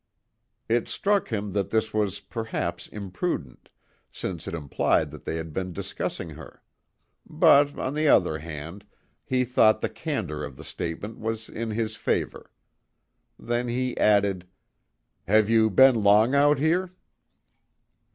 It 0.67 0.87
struck 0.87 1.27
him 1.27 1.51
that 1.51 1.69
this 1.69 1.93
was, 1.93 2.19
perhaps, 2.21 2.87
imprudent, 2.87 3.69
since 4.11 4.47
it 4.47 4.55
implied 4.55 5.11
that 5.11 5.25
they 5.25 5.35
had 5.35 5.53
been 5.53 5.73
discussing 5.73 6.31
her; 6.31 6.63
but, 7.29 7.77
on 7.77 7.93
the 7.93 8.07
other 8.07 8.39
hand, 8.39 8.83
he 9.23 9.45
thought 9.45 9.81
the 9.81 9.89
candour 9.89 10.43
of 10.43 10.57
the 10.57 10.63
statement 10.63 11.19
was 11.19 11.49
in 11.49 11.69
his 11.69 11.95
favour. 11.95 12.49
Then 13.37 13.67
he 13.67 13.95
added: 13.95 14.47
"Have 15.27 15.51
you 15.51 15.69
been 15.69 16.01
long 16.01 16.33
out 16.33 16.57
here?" 16.57 16.93